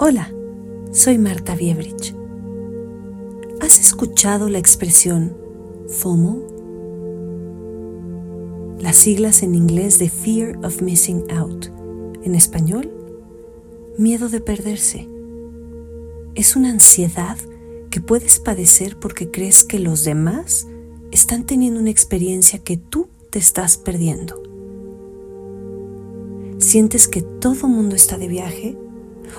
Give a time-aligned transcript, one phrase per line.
[0.00, 0.32] Hola,
[0.92, 2.14] soy Marta Biebrich.
[3.60, 5.36] ¿Has escuchado la expresión
[5.88, 6.38] FOMO?
[8.78, 11.66] Las siglas en inglés de Fear of Missing Out.
[12.22, 12.92] En español,
[13.98, 15.08] miedo de perderse.
[16.36, 17.36] Es una ansiedad
[17.90, 20.68] que puedes padecer porque crees que los demás
[21.10, 24.40] están teniendo una experiencia que tú te estás perdiendo.
[26.58, 28.78] Sientes que todo mundo está de viaje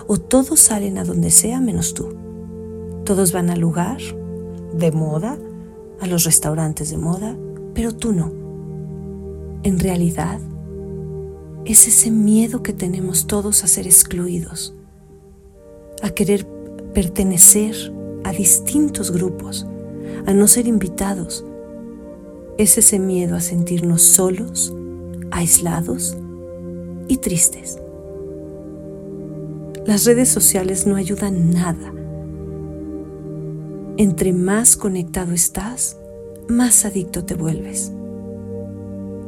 [0.08, 2.16] o todos salen a donde sea menos tú.
[3.06, 4.00] Todos van al lugar
[4.74, 5.38] de moda,
[6.00, 7.36] a los restaurantes de moda,
[7.74, 8.32] pero tú no.
[9.64, 10.40] En realidad,
[11.66, 14.74] es ese miedo que tenemos todos a ser excluidos,
[16.02, 16.48] a querer
[16.94, 17.76] pertenecer
[18.24, 19.68] a distintos grupos,
[20.26, 21.46] a no ser invitados.
[22.58, 24.74] Es ese miedo a sentirnos solos,
[25.32, 26.18] aislados
[27.08, 27.80] y tristes.
[29.90, 31.92] Las redes sociales no ayudan nada.
[33.98, 35.98] Entre más conectado estás,
[36.48, 37.92] más adicto te vuelves.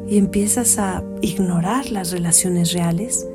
[0.08, 3.28] Y empiezas a ignorar las relaciones reales,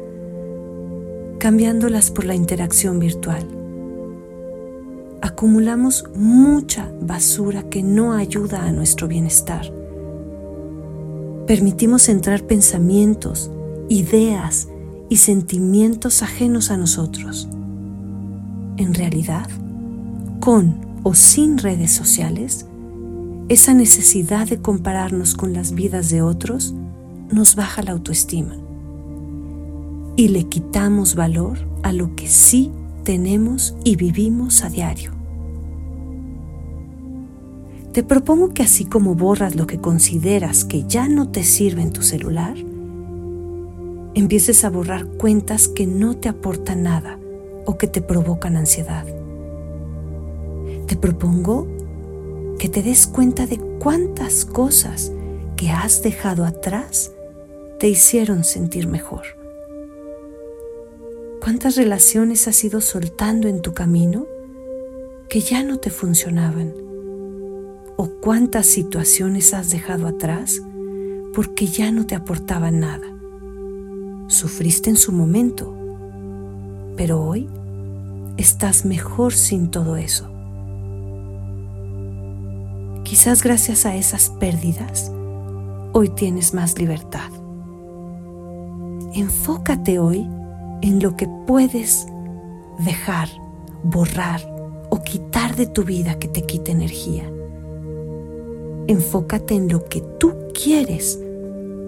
[1.40, 3.44] cambiándolas por la interacción virtual.
[5.20, 9.68] Acumulamos mucha basura que no ayuda a nuestro bienestar.
[11.48, 13.50] Permitimos entrar pensamientos,
[13.88, 14.68] ideas,
[15.08, 17.48] y sentimientos ajenos a nosotros.
[18.76, 19.48] En realidad,
[20.40, 22.66] con o sin redes sociales,
[23.48, 26.74] esa necesidad de compararnos con las vidas de otros
[27.30, 28.56] nos baja la autoestima
[30.16, 32.72] y le quitamos valor a lo que sí
[33.04, 35.12] tenemos y vivimos a diario.
[37.92, 41.92] Te propongo que así como borras lo que consideras que ya no te sirve en
[41.92, 42.56] tu celular,
[44.16, 47.20] empieces a borrar cuentas que no te aportan nada
[47.66, 49.04] o que te provocan ansiedad.
[50.86, 51.68] Te propongo
[52.58, 55.12] que te des cuenta de cuántas cosas
[55.54, 57.12] que has dejado atrás
[57.78, 59.24] te hicieron sentir mejor.
[61.42, 64.26] ¿Cuántas relaciones has ido soltando en tu camino
[65.28, 66.72] que ya no te funcionaban?
[67.98, 70.62] ¿O cuántas situaciones has dejado atrás
[71.34, 73.15] porque ya no te aportaban nada?
[74.28, 75.72] Sufriste en su momento,
[76.96, 77.48] pero hoy
[78.36, 80.28] estás mejor sin todo eso.
[83.04, 85.12] Quizás gracias a esas pérdidas,
[85.92, 87.30] hoy tienes más libertad.
[89.14, 90.28] Enfócate hoy
[90.82, 92.08] en lo que puedes
[92.80, 93.28] dejar,
[93.84, 94.40] borrar
[94.90, 97.30] o quitar de tu vida que te quite energía.
[98.88, 101.20] Enfócate en lo que tú quieres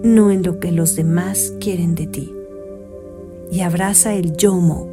[0.03, 2.33] no en lo que los demás quieren de ti.
[3.51, 4.87] Y abraza el YOMO,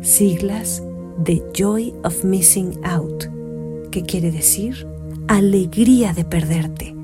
[0.00, 0.82] siglas
[1.18, 3.24] de Joy of Missing Out,
[3.90, 4.86] que quiere decir
[5.28, 6.94] alegría de perderte.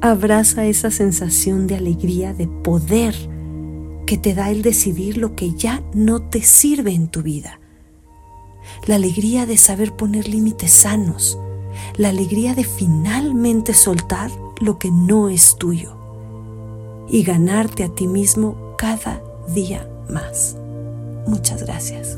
[0.00, 3.14] Abraza esa sensación de alegría, de poder
[4.06, 7.60] que te da el decidir lo que ya no te sirve en tu vida.
[8.86, 11.38] La alegría de saber poner límites sanos,
[11.96, 14.30] la alegría de finalmente soltar
[14.62, 15.96] lo que no es tuyo
[17.08, 20.56] y ganarte a ti mismo cada día más.
[21.26, 22.16] Muchas gracias.